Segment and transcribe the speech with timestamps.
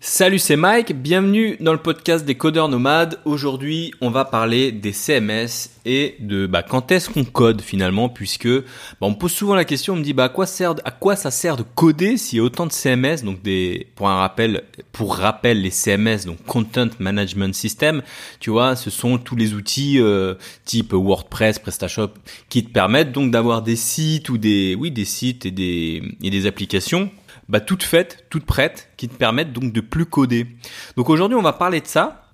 [0.00, 3.18] Salut, c'est Mike, bienvenue dans le podcast des codeurs nomades.
[3.24, 8.46] Aujourd'hui, on va parler des CMS et de bah, quand est-ce qu'on code finalement, puisque
[8.46, 8.62] bah,
[9.00, 11.16] on me pose souvent la question, on me dit bah, à, quoi sert, à quoi
[11.16, 14.62] ça sert de coder s'il y a autant de CMS, donc des, pour un rappel,
[14.92, 18.02] pour rappel, les CMS, donc Content Management System,
[18.38, 20.34] tu vois, ce sont tous les outils euh,
[20.64, 22.12] type WordPress, PrestaShop,
[22.48, 26.30] qui te permettent donc d'avoir des sites ou des, oui, des sites et des, et
[26.30, 27.10] des applications
[27.48, 30.46] bah, toutes faites, toutes prêtes, qui te permettent donc de plus coder.
[30.96, 32.24] Donc aujourd'hui, on va parler de ça.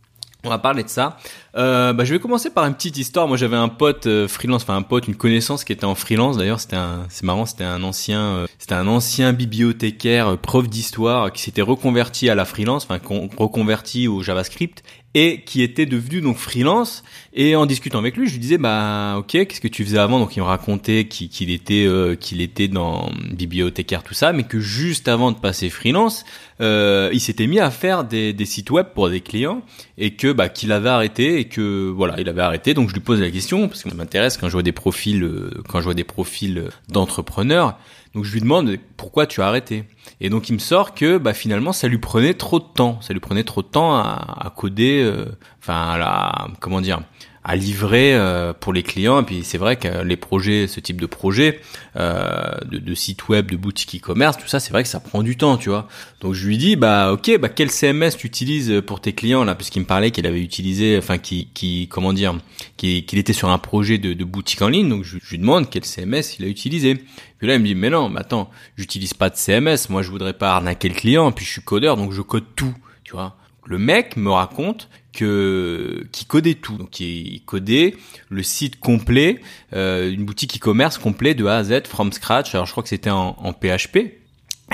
[0.45, 1.17] On va parler de ça.
[1.57, 3.29] Euh, bah, je vais commencer par une petite histoire.
[3.29, 6.37] Moi, j'avais un pote euh, freelance, enfin un pote, une connaissance qui était en freelance.
[6.37, 10.69] D'ailleurs, c'était un, c'est marrant, c'était un ancien, euh, c'était un ancien bibliothécaire, euh, prof
[10.69, 13.01] d'histoire, qui s'était reconverti à la freelance, enfin
[13.37, 14.83] reconverti au JavaScript
[15.15, 17.05] et qui était devenu donc freelance.
[17.33, 20.19] Et en discutant avec lui, je lui disais bah ok, qu'est-ce que tu faisais avant?
[20.19, 24.59] Donc il me racontait qu'il était euh, qu'il était dans bibliothécaire tout ça, mais que
[24.59, 26.25] juste avant de passer freelance,
[26.61, 29.63] euh, il s'était mis à faire des, sites web pour des clients
[29.97, 32.75] et que bah qu'il avait arrêté que voilà il avait arrêté.
[32.75, 35.23] Donc je lui pose la question parce que ça m'intéresse quand je vois des profils
[35.23, 37.79] euh, quand je vois des profils d'entrepreneurs.
[38.15, 39.85] Donc je lui demande pourquoi tu as arrêté?
[40.21, 43.13] Et donc il me sort que bah finalement ça lui prenait trop de temps, ça
[43.13, 45.27] lui prenait trop de temps à, à coder, euh,
[45.61, 47.03] enfin à la, comment dire,
[47.45, 49.21] à livrer euh, pour les clients.
[49.21, 51.61] Et puis c'est vrai que les projets, ce type de projet,
[51.97, 55.23] euh, de, de site web, de boutique e-commerce, tout ça, c'est vrai que ça prend
[55.23, 55.87] du temps, tu vois.
[56.23, 59.55] Donc je lui dis, bah ok, bah quel CMS tu utilises pour tes clients là,
[59.55, 62.35] puisqu'il me parlait qu'il avait utilisé, enfin qui, qui, comment dire,
[62.79, 64.89] qu'il était sur un projet de, de, boutique en ligne.
[64.89, 66.95] Donc je, je, lui demande quel CMS il a utilisé.
[67.39, 69.91] Puis là il me dit, mais non, mais attends, j'utilise pas de CMS.
[69.91, 71.31] Moi je voudrais pas arnaquer le client.
[71.31, 73.37] Puis je suis codeur, donc je code tout, tu vois.
[73.67, 76.77] Le mec me raconte que qui codait tout.
[76.77, 77.97] Donc il codait
[78.29, 79.41] le site complet,
[79.73, 82.55] euh, une boutique e-commerce complet de A à Z from scratch.
[82.55, 84.24] Alors je crois que c'était en, en PHP.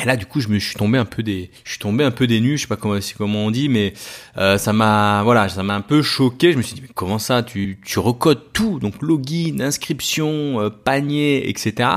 [0.00, 2.12] Et là, du coup, je me suis tombé un peu des, je suis tombé un
[2.12, 3.92] peu des nues, je sais pas comment, comment on dit, mais
[4.38, 6.52] euh, ça m'a, voilà, ça m'a un peu choqué.
[6.52, 10.70] Je me suis dit, mais comment ça, tu, tu recodes tout, donc login, inscription, euh,
[10.70, 11.88] panier, etc.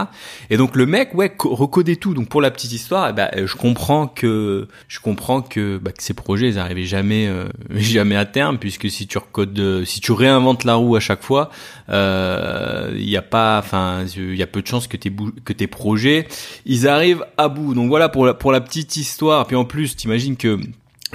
[0.50, 2.16] Et donc le mec, ouais, recodait tout.
[2.16, 5.92] Donc pour la petite histoire, eh ben, euh, je comprends que, je comprends que, bah,
[5.92, 7.46] que ces projets, ils arrivaient jamais, euh,
[7.76, 11.52] jamais à terme, puisque si tu recodes, si tu réinventes la roue à chaque fois,
[11.90, 15.14] il y a pas, enfin, il y a peu de chances que tes
[15.46, 16.28] que tes projets,
[16.66, 17.76] ils arrivent à bout.
[17.88, 19.46] Voilà pour la, petite histoire.
[19.48, 20.60] Puis en plus, t'imagines que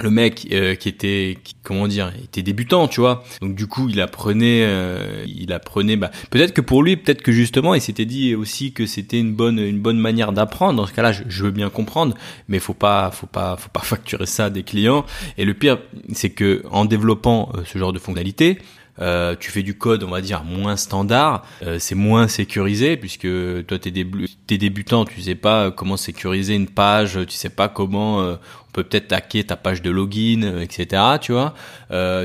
[0.01, 3.23] le mec euh, qui était comment dire était débutant tu vois.
[3.41, 7.33] Donc du coup il apprenait euh, il apprenait bah peut-être que pour lui peut-être que
[7.33, 10.77] justement il s'était dit aussi que c'était une bonne une bonne manière d'apprendre.
[10.77, 12.15] Dans ce cas-là je, je, veux bien comprendre
[12.47, 15.05] mais faut pas faut pas faut pas facturer ça à des clients.
[15.37, 15.79] Et le pire
[16.13, 18.59] c'est que en développant euh, ce genre de fonctionnalité
[19.01, 23.27] euh, tu fais du code, on va dire, moins standard, euh, c'est moins sécurisé puisque
[23.65, 28.21] toi, t'es, es débutant, tu sais pas comment sécuriser une page, tu sais pas comment
[28.21, 28.35] euh,
[28.67, 31.01] on peut peut-être hacker ta page de login, etc.
[31.21, 31.53] Tu vois,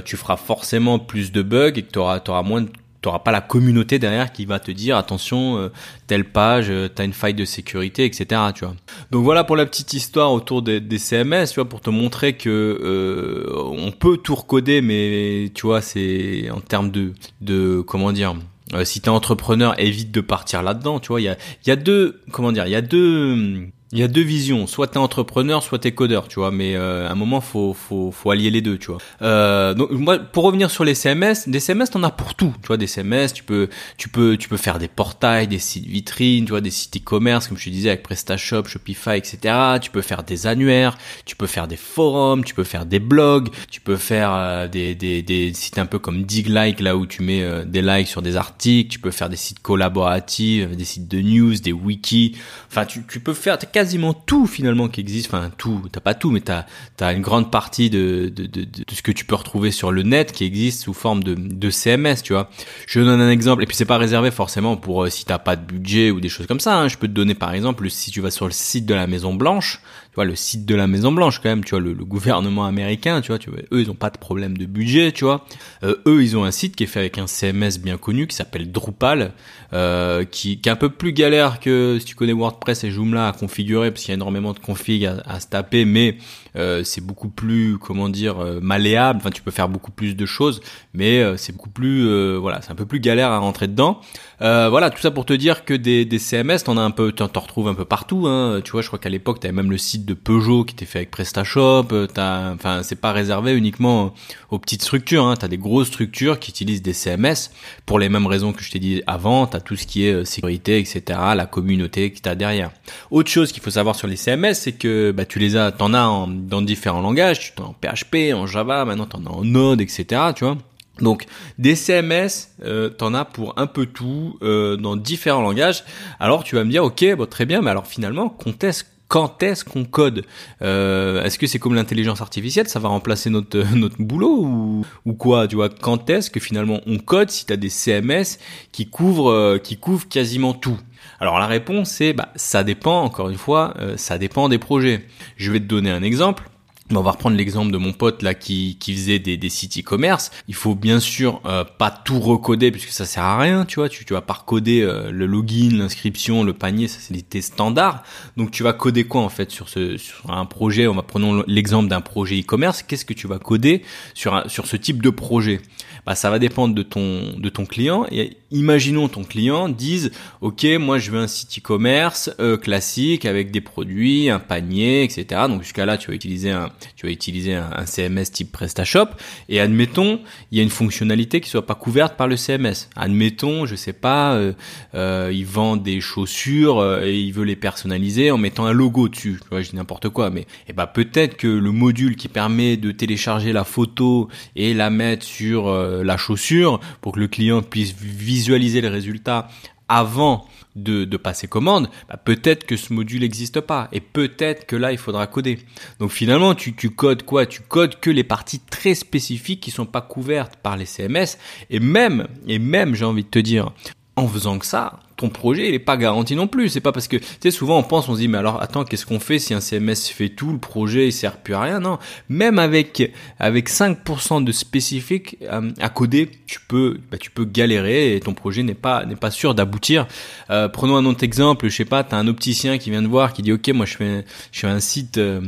[0.04, 2.70] tu feras forcément plus de bugs et que tu auras moins de
[3.04, 5.68] t'auras pas la communauté derrière qui va te dire attention euh,
[6.06, 8.74] telle page euh, t'as une faille de sécurité etc tu vois.
[9.10, 12.48] Donc voilà pour la petite histoire autour des, CMS tu vois pour te montrer que
[12.48, 17.12] euh, on peut tout recoder mais tu vois c'est en termes de
[17.42, 18.36] de comment dire
[18.84, 21.20] si t'es entrepreneur évite de partir là-dedans tu vois.
[21.20, 24.02] Il y a il y a deux comment dire il y a deux il y
[24.02, 26.50] a deux visions, soit t'es entrepreneur, soit t'es codeur, tu vois.
[26.50, 28.98] Mais euh, à un moment, faut faut faut allier les deux, tu vois.
[29.22, 32.66] Euh, donc moi, pour revenir sur les CMS, des CMS, t'en as pour tout, tu
[32.66, 32.76] vois.
[32.76, 36.50] Des CMS, tu peux tu peux tu peux faire des portails, des sites vitrines, tu
[36.50, 39.38] vois, des sites e-commerce, comme je te disais avec PrestaShop, Shopify, etc.
[39.80, 43.50] Tu peux faire des annuaires, tu peux faire des forums, tu peux faire des blogs,
[43.70, 47.22] tu peux faire euh, des, des des sites un peu comme DigLike là où tu
[47.22, 48.90] mets des likes sur des articles.
[48.90, 52.36] Tu peux faire des sites collaboratifs, des sites de news, des wikis.
[52.68, 55.26] Enfin, tu tu peux faire quasiment tout finalement qui existe.
[55.26, 56.64] Enfin tout, t'as pas tout, mais t'as
[57.00, 60.32] as une grande partie de, de, de, ce que tu peux retrouver sur le net
[60.32, 62.48] qui existe sous forme de, de CMS, tu vois.
[62.86, 65.56] Je donne un exemple, et puis c'est pas réservé forcément pour euh, si t'as pas
[65.56, 66.78] de budget ou des choses comme ça.
[66.78, 66.88] Hein.
[66.88, 69.34] Je peux te donner par exemple, si tu vas sur le site de la Maison
[69.34, 69.82] Blanche,
[70.14, 72.64] tu vois le site de la Maison Blanche quand même, tu vois le, le gouvernement
[72.64, 75.44] américain, tu vois, tu vois, eux ils ont pas de problème de budget, tu vois.
[75.82, 78.36] Euh, eux ils ont un site qui est fait avec un CMS bien connu qui
[78.36, 79.32] s'appelle Drupal,
[79.74, 83.26] euh, qui, qui est un peu plus galère que si tu connais WordPress et Joomla
[83.26, 86.16] à configurer parce qu'il y a énormément de config à, se taper, mais
[86.54, 89.20] c'est beaucoup plus comment dire euh, malléable.
[89.20, 90.60] Enfin, tu peux faire beaucoup plus de choses,
[90.92, 94.00] mais euh, c'est beaucoup plus euh, voilà, c'est un peu plus galère à rentrer dedans.
[94.40, 97.40] voilà, tout ça pour te dire que des, des CMS, t'en as un peu, t'en
[97.40, 98.26] retrouves un peu partout.
[98.26, 98.60] Hein.
[98.64, 100.98] Tu vois, je crois qu'à l'époque, t'avais même le site de Peugeot qui était fait
[100.98, 102.06] avec PrestaShop.
[102.12, 104.14] T'as, enfin, c'est pas réservé uniquement
[104.50, 105.26] aux petites structures.
[105.26, 105.34] Hein.
[105.36, 107.50] T'as des grosses structures qui utilisent des CMS
[107.86, 109.46] pour les mêmes raisons que je t'ai dit avant.
[109.46, 111.02] T'as tout ce qui est sécurité, etc.
[111.34, 112.70] La communauté que t'as derrière.
[113.10, 115.94] Autre chose qu'il faut savoir sur les CMS, c'est que bah, tu les as, t'en
[115.94, 117.54] as en dans différents langages.
[117.54, 120.04] Tu en PHP, en Java, maintenant t'en as en Node, etc.
[120.36, 120.58] Tu vois.
[121.00, 121.26] Donc
[121.58, 125.84] des CMS, euh, t'en as pour un peu tout euh, dans différents langages.
[126.20, 129.42] Alors tu vas me dire, ok, bon, très bien, mais alors finalement, quand est-ce quand
[129.42, 130.24] est-ce qu'on code?
[130.62, 135.12] Euh, Est-ce que c'est comme l'intelligence artificielle, ça va remplacer notre notre boulot ou, ou
[135.12, 138.38] quoi Tu vois, quand est-ce que finalement on code si tu as des CMS
[138.72, 140.78] qui couvrent euh, qui couvrent quasiment tout?
[141.20, 145.06] Alors la réponse c'est bah ça dépend encore une fois, euh, ça dépend des projets.
[145.36, 146.44] Je vais te donner un exemple
[146.90, 150.30] on va reprendre l'exemple de mon pote là qui, qui faisait des, des sites e-commerce.
[150.48, 153.88] Il faut bien sûr euh, pas tout recoder puisque ça sert à rien, tu vois.
[153.88, 158.02] Tu, tu vas pas recoder euh, le login, l'inscription, le panier, ça c'est des standards.
[158.36, 160.86] Donc tu vas coder quoi en fait sur ce sur un projet?
[160.86, 162.82] On va prenons l'exemple d'un projet e-commerce.
[162.82, 163.82] Qu'est-ce que tu vas coder
[164.12, 165.60] sur un, sur ce type de projet?
[166.04, 168.06] Bah, ça va dépendre de ton de ton client.
[168.10, 170.10] Et imaginons ton client dise,
[170.42, 175.42] ok, moi je veux un site e-commerce euh, classique avec des produits, un panier, etc.
[175.48, 179.08] Donc jusqu'à là, tu vas utiliser un tu vas utiliser un, CMS type PrestaShop.
[179.48, 182.88] Et admettons, il y a une fonctionnalité qui soit pas couverte par le CMS.
[182.96, 184.52] Admettons, je sais pas, euh,
[184.94, 189.08] euh, il vend des chaussures euh, et il veut les personnaliser en mettant un logo
[189.08, 189.40] dessus.
[189.52, 193.52] Je dis n'importe quoi, mais eh ben peut-être que le module qui permet de télécharger
[193.52, 198.88] la photo et la mettre sur la chaussure pour que le client puisse visualiser les
[198.88, 199.48] résultats
[199.88, 200.46] avant
[200.76, 204.98] de, passer commande, bah peut-être que ce module n'existe pas et peut-être que là il
[204.98, 205.60] faudra coder.
[206.00, 207.46] Donc finalement tu, tu codes quoi?
[207.46, 211.38] Tu codes que les parties très spécifiques qui sont pas couvertes par les CMS
[211.70, 213.72] et même et même j'ai envie de te dire
[214.16, 216.68] en faisant que ça, projet il est pas garanti non plus.
[216.68, 218.84] C'est pas parce que tu sais souvent on pense on se dit mais alors attends
[218.84, 221.80] qu'est-ce qu'on fait si un CMS fait tout le projet il sert plus à rien?
[221.80, 221.98] Non.
[222.28, 228.16] Même avec avec 5% de spécifique euh, à coder tu peux bah, tu peux galérer
[228.16, 230.06] et ton projet n'est pas n'est pas sûr d'aboutir.
[230.50, 233.32] Euh, prenons un autre exemple je sais pas t'as un opticien qui vient de voir
[233.32, 235.40] qui dit ok moi je fais je fais un site euh,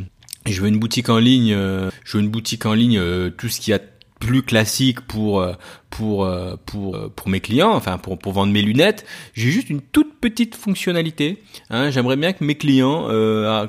[0.47, 3.01] je veux une boutique en ligne je veux une boutique en ligne
[3.37, 3.81] tout ce qui a
[4.27, 5.53] plus classique pour euh,
[5.89, 9.07] pour euh, pour euh, pour mes clients, enfin pour pour vendre mes lunettes.
[9.35, 11.43] J'ai juste une toute petite fonctionnalité.
[11.71, 11.91] Hein.
[11.91, 13.09] J'aimerais bien que mes clients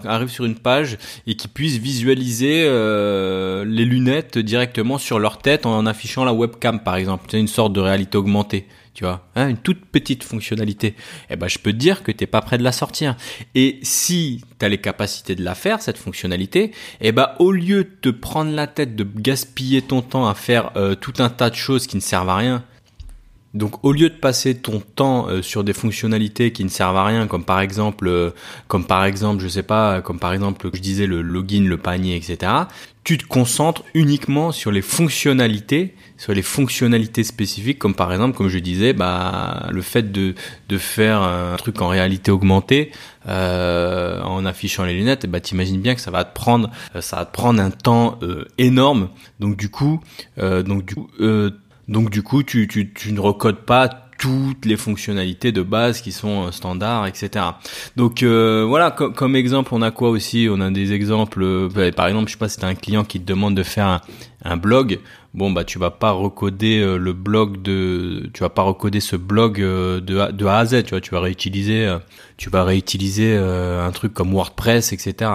[0.05, 5.85] arrivent sur une page et qu'ils puissent visualiser les lunettes directement sur leur tête en
[5.85, 7.25] affichant la webcam, par exemple.
[7.29, 8.65] C'est une sorte de réalité augmentée
[8.97, 10.95] tu vois, hein, une toute petite fonctionnalité,
[11.29, 13.15] eh ben je peux te dire que t'es pas prêt de la sortir.
[13.53, 17.83] Et si tu as les capacités de la faire cette fonctionnalité, eh ben au lieu
[17.83, 21.51] de te prendre la tête de gaspiller ton temps à faire euh, tout un tas
[21.51, 22.63] de choses qui ne servent à rien,
[23.57, 27.05] donc au lieu de passer ton temps euh, sur des fonctionnalités qui ne servent à
[27.05, 28.31] rien, comme par exemple, euh,
[28.67, 32.15] comme par exemple, je sais pas, comme par exemple, je disais le login, le panier,
[32.15, 32.51] etc.
[33.03, 38.49] Tu te concentres uniquement sur les fonctionnalités, sur les fonctionnalités spécifiques, comme par exemple, comme
[38.49, 40.35] je disais, bah le fait de
[40.67, 42.91] de faire un truc en réalité augmentée
[43.27, 46.69] euh, en affichant les lunettes, bah t'imagines bien que ça va te prendre,
[46.99, 48.19] ça va te prendre un temps
[48.57, 49.09] énorme.
[49.39, 50.01] Donc du coup,
[50.37, 51.07] donc du coup
[51.87, 56.11] donc du coup, tu, tu, tu ne recodes pas toutes les fonctionnalités de base qui
[56.11, 57.45] sont euh, standards, etc.
[57.95, 60.47] Donc euh, voilà, comme exemple, on a quoi aussi?
[60.49, 61.43] On a des exemples.
[61.43, 63.63] Euh, bah, par exemple, je sais pas, si t'as un client qui te demande de
[63.63, 64.01] faire
[64.43, 64.99] un, blog.
[65.33, 69.59] Bon bah tu vas pas recoder le blog de, tu vas pas recoder ce blog
[69.59, 70.83] de, de A à Z.
[70.83, 71.95] Tu vois, tu vas réutiliser,
[72.37, 75.31] tu vas réutiliser un truc comme WordPress, etc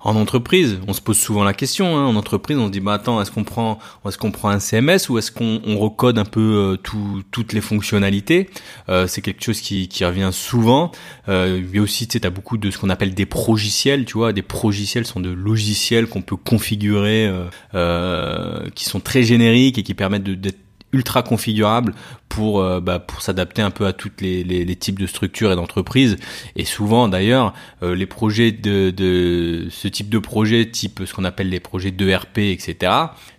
[0.00, 1.96] en entreprise, on se pose souvent la question.
[1.96, 4.60] Hein, en entreprise, on se dit bah attends, est-ce qu'on prend, est-ce qu'on prend un
[4.60, 8.50] CMS ou est-ce qu'on on recode un peu euh, toutes les fonctionnalités?
[8.88, 10.92] Euh, C'est quelque chose qui, revient souvent.
[11.28, 14.04] Euh, a aussi, tu sais, beaucoup de ce qu'on appelle des progiciels.
[14.04, 17.30] Tu vois, des progiciels sont de logiciels qu'on peut configurer,
[17.74, 20.58] euh, qui sont très génériques et qui permettent d'être
[20.92, 21.94] ultra configurable
[22.36, 26.18] pour euh, bah, pour s'adapter un peu à toutes les, types de structures et d'entreprises.
[26.54, 31.24] Et souvent d'ailleurs euh, les projets de, de ce type de projet type ce qu'on
[31.24, 32.92] appelle les projets d'ERP etc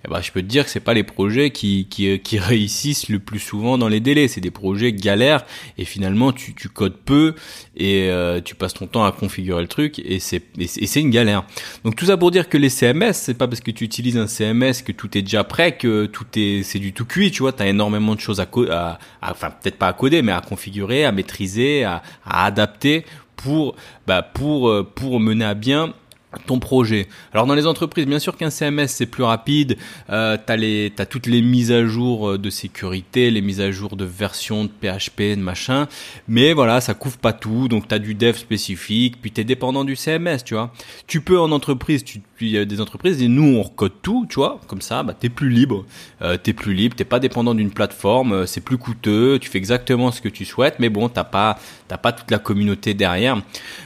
[0.07, 3.09] eh ben, je peux te dire que c'est pas les projets qui, qui, qui réussissent
[3.09, 4.27] le plus souvent dans les délais.
[4.27, 5.45] C'est des projets galères
[5.77, 7.35] et finalement tu, codes peu
[7.75, 11.09] et euh, tu passes ton temps à configurer le truc et c'est et c'est une
[11.09, 11.43] galère.
[11.83, 14.27] Donc tout ça pour dire que les CMS c'est pas parce que tu utilises un
[14.27, 17.53] CMS que tout est déjà prêt que tout est c'est du tout cuit tu vois
[17.53, 18.47] tu as énormément de choses à,
[19.21, 23.75] enfin peut-être pas à coder, mais à configurer, à maîtriser, à, adapter pour,
[24.05, 25.93] bah, pour, euh, pour mener à bien
[26.45, 27.07] ton projet.
[27.33, 29.77] Alors dans les entreprises, bien sûr qu'un CMS c'est plus rapide,
[30.09, 33.71] euh, t'as les t'as toutes les mises à jour euh, de sécurité, les mises à
[33.71, 35.87] jour de version de PHP, de machin,
[36.27, 39.95] mais voilà, ça couvre pas tout, donc t'as du dev spécifique, puis t'es dépendant du
[39.95, 40.71] CMS, tu vois.
[41.07, 44.25] Tu peux en entreprise, tu il y a des entreprises et nous on recode tout,
[44.29, 45.85] tu vois, comme ça, bah t'es plus libre,
[46.21, 49.57] euh, t'es plus libre, t'es pas dépendant d'une plateforme, euh, c'est plus coûteux, tu fais
[49.57, 53.41] exactement ce que tu souhaites, mais bon, t'as pas, t'as pas toute la communauté derrière.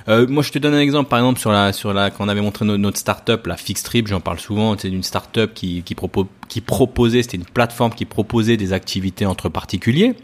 [0.10, 2.29] Euh, moi, je te donne un exemple, par exemple sur la, sur la, quand on
[2.29, 6.25] avait montré notre, startup, la Fixtrip, j'en parle souvent, c'est une startup qui, qui propose,
[6.50, 10.15] qui proposait, c'était une plateforme qui proposait des activités entre particuliers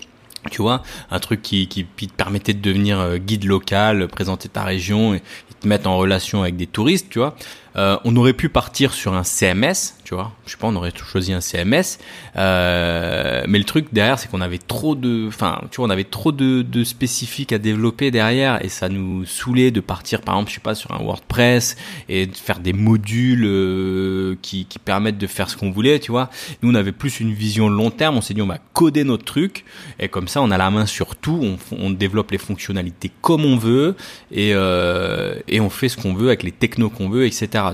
[0.50, 0.82] tu vois,
[1.12, 5.22] un truc qui, qui, te permettait de devenir euh, guide local, présenter ta région et,
[5.60, 7.36] te mettre en relation avec des touristes, tu vois.
[7.78, 10.32] Euh, on aurait pu partir sur un CMS, tu vois.
[10.46, 12.00] Je sais pas, on aurait choisi un CMS.
[12.36, 16.04] Euh, mais le truc derrière, c'est qu'on avait trop de, enfin, tu vois, on avait
[16.04, 20.56] trop de, spécifiques à développer derrière et ça nous saoulait de partir, par exemple, je
[20.56, 21.76] sais pas, sur un WordPress
[22.10, 26.30] et de faire des modules euh, qui, permettent de faire ce qu'on voulait, tu vois.
[26.62, 28.16] Nous, on avait plus une vision long terme.
[28.16, 29.66] On s'est dit, on va coder notre truc
[30.00, 31.58] et comme ça, on a la main sur tout.
[31.72, 33.96] On, développe les fonctionnalités comme on veut
[34.32, 37.67] et, et on fait ce qu'on veut avec les technos qu'on veut, etc.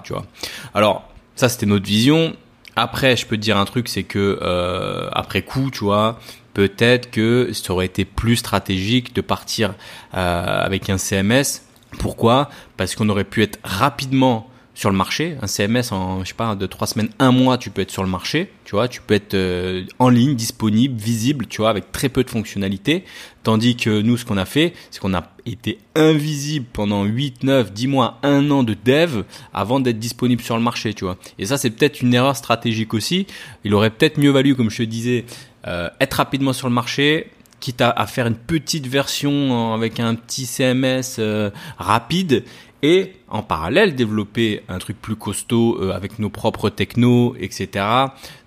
[0.73, 2.35] Alors, ça, c'était notre vision.
[2.75, 6.19] Après, je peux te dire un truc, c'est que euh, après coup, tu vois,
[6.53, 9.75] peut-être que ça aurait été plus stratégique de partir
[10.15, 11.61] euh, avec un CMS.
[11.99, 12.49] Pourquoi?
[12.77, 15.37] Parce qu'on aurait pu être rapidement sur le marché.
[15.41, 18.03] Un CMS en, je sais pas, de trois semaines, un mois, tu peux être sur
[18.03, 18.51] le marché.
[18.65, 22.23] Tu vois, tu peux être euh, en ligne, disponible, visible, tu vois, avec très peu
[22.23, 23.03] de fonctionnalités.
[23.43, 27.71] Tandis que nous, ce qu'on a fait, c'est qu'on a été invisible pendant 8, 9,
[27.71, 31.17] 10 mois, un an de dev avant d'être disponible sur le marché, tu vois.
[31.37, 33.27] Et ça, c'est peut-être une erreur stratégique aussi.
[33.63, 35.25] Il aurait peut-être mieux valu, comme je te disais,
[35.67, 37.27] euh, être rapidement sur le marché,
[37.59, 42.43] quitte à, faire une petite version avec un petit CMS euh, rapide
[42.83, 47.85] et en parallèle développer un truc plus costaud euh, avec nos propres technos, etc.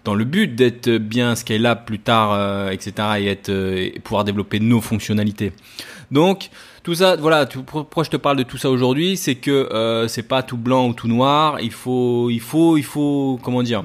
[0.05, 2.93] Dans le but d'être bien scalable plus tard, euh, etc.
[3.19, 5.53] et être euh, pouvoir développer nos fonctionnalités.
[6.13, 6.51] Donc
[6.83, 7.47] tout ça, voilà.
[7.47, 10.93] pourquoi je te parle de tout ça aujourd'hui, c'est que c'est pas tout blanc ou
[10.93, 11.59] tout noir.
[11.61, 13.83] Il faut, il faut, il faut, comment dire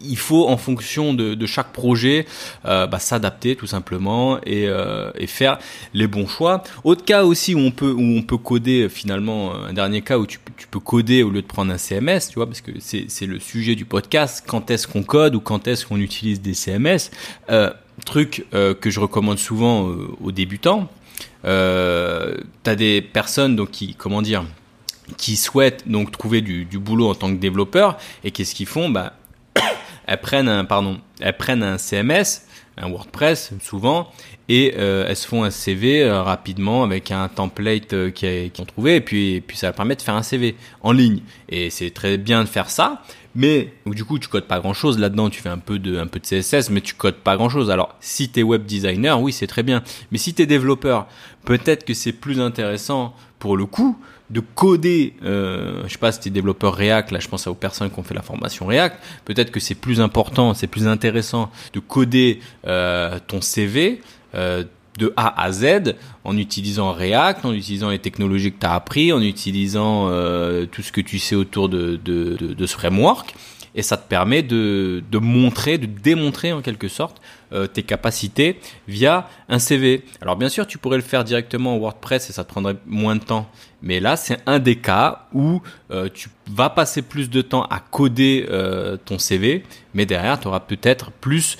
[0.00, 2.26] il faut en fonction de, chaque projet
[2.66, 5.58] euh, bah, s'adapter tout simplement et, euh, et, faire
[5.94, 6.62] les bons choix.
[6.84, 10.26] Autre cas aussi où on peut où on peut coder finalement un dernier cas où
[10.26, 10.38] tu,
[10.70, 13.74] peux coder au lieu de prendre un CMS, tu vois, parce que c'est le sujet
[13.74, 14.44] du podcast.
[14.46, 17.10] Quand est-ce qu'on code ou quand est-ce qu'on utilise des CMS
[17.50, 17.70] euh,
[18.04, 19.88] Truc que je recommande souvent
[20.20, 20.88] aux débutants.
[21.44, 24.44] Euh, T'as des personnes donc qui comment dire
[25.16, 28.90] qui souhaitent donc trouver du, du boulot en tant que développeur et qu'est-ce qu'ils font?
[28.90, 29.14] Bah
[30.06, 32.42] elles prennent un, pardon, elles prennent un CMS,
[32.76, 34.10] un WordPress souvent,
[34.48, 38.64] et euh, elles se font un CV euh, rapidement avec un template euh, qu'ils ont
[38.64, 41.20] trouvé, et puis, et puis ça permet de faire un CV en ligne.
[41.48, 43.02] Et c'est très bien de faire ça,
[43.34, 46.06] mais du coup tu codes pas grand chose là-dedans, tu fais un peu de un
[46.06, 47.70] peu de CSS, mais tu codes pas grand chose.
[47.70, 51.06] Alors si tu es web designer, oui c'est très bien, mais si tu es développeur,
[51.44, 53.96] peut-être que c'est plus intéressant pour le coup
[54.30, 57.54] de coder, euh, je sais pas si tu es développeur React, là je pense aux
[57.54, 61.50] personnes qui ont fait la formation React, peut-être que c'est plus important, c'est plus intéressant
[61.72, 64.02] de coder euh, ton CV
[64.34, 64.64] euh,
[64.98, 69.12] de A à Z en utilisant React, en utilisant les technologies que tu as appris,
[69.12, 73.34] en utilisant euh, tout ce que tu sais autour de, de, de, de ce framework
[73.74, 78.58] et ça te permet de, de montrer, de démontrer en quelque sorte euh, tes capacités
[78.88, 80.04] via un CV.
[80.20, 83.14] Alors bien sûr, tu pourrais le faire directement en WordPress et ça te prendrait moins
[83.14, 83.48] de temps.
[83.82, 87.78] Mais là, c'est un des cas où euh, tu vas passer plus de temps à
[87.78, 89.62] coder euh, ton CV,
[89.94, 91.56] mais derrière, tu auras peut-être plus,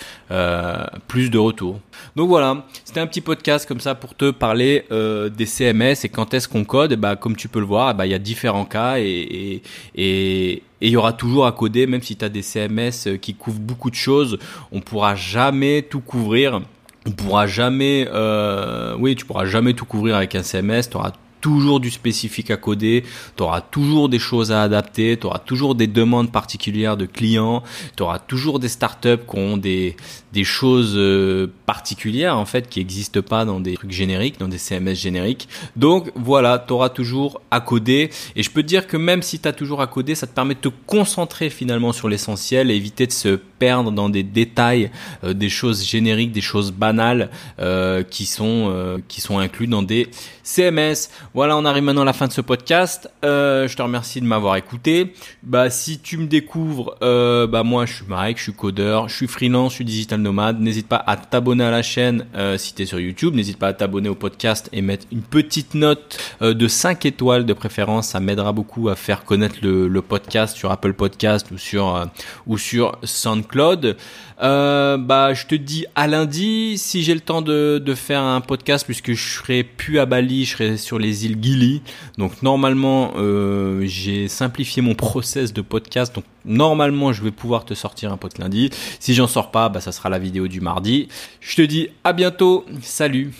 [1.06, 1.80] plus de retours.
[2.16, 6.34] Donc voilà, c'était un petit podcast comme ça pour te parler des CMS et quand
[6.34, 6.94] est-ce qu'on code.
[6.94, 9.62] bah, comme tu peux le voir, bah, il y a différents cas et,
[9.94, 13.16] et, et il y aura toujours à coder, même si tu as des CMS euh,
[13.16, 14.38] qui couvrent beaucoup de choses,
[14.70, 16.60] on pourra jamais tout couvrir.
[17.06, 20.82] On pourra jamais, euh, oui, tu pourras jamais tout couvrir avec un CMS.
[20.90, 23.04] Tu auras toujours du spécifique à coder,
[23.36, 27.62] tu auras toujours des choses à adapter, tu auras toujours des demandes particulières de clients,
[27.96, 29.96] tu auras toujours des startups qui ont des,
[30.32, 34.58] des choses euh, particulières en fait qui n'existent pas dans des trucs génériques, dans des
[34.58, 35.48] CMS génériques.
[35.76, 39.38] Donc voilà, tu auras toujours à coder et je peux te dire que même si
[39.38, 42.74] tu as toujours à coder, ça te permet de te concentrer finalement sur l'essentiel et
[42.74, 44.90] éviter de se perdre dans des détails,
[45.24, 49.82] euh, des choses génériques, des choses banales euh, qui sont euh, qui sont inclus dans
[49.82, 50.08] des
[50.42, 51.10] CMS.
[51.34, 53.10] Voilà, on arrive maintenant à la fin de ce podcast.
[53.22, 55.12] je te remercie de m'avoir écouté.
[55.42, 59.26] Bah si tu me découvres, bah moi je suis Mike, je suis codeur, je suis
[59.26, 60.60] freelance, je suis digital nomade.
[60.60, 62.24] N'hésite pas à t'abonner à la chaîne
[62.56, 63.34] si tu es sur YouTube.
[63.34, 67.52] N'hésite pas à t'abonner au podcast et mettre une petite note de 5 étoiles de
[67.52, 68.08] préférence.
[68.08, 72.08] Ça m'aidera beaucoup à faire connaître le, le podcast sur Apple Podcast ou sur
[72.46, 73.96] ou sur SoundCloud SoundCloud.
[74.40, 78.40] Euh, bah, je te dis à lundi si j'ai le temps de, de faire un
[78.40, 81.82] podcast puisque je serai plus à Bali, je serai sur les îles Gili.
[82.18, 86.14] Donc normalement, euh, j'ai simplifié mon process de podcast.
[86.14, 88.70] Donc normalement, je vais pouvoir te sortir un podcast lundi.
[89.00, 91.08] Si j'en sors pas, bah, ça sera la vidéo du mardi.
[91.40, 92.64] Je te dis à bientôt.
[92.82, 93.32] Salut.